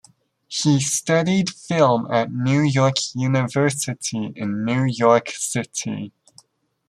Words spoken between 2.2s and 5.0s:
New York University in New